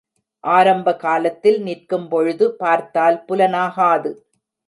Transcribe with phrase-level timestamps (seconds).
[0.43, 4.11] ஆரம்ப காலத்தில் நிற்கும் பொழுது, பார்த்தால் புலனாகாது.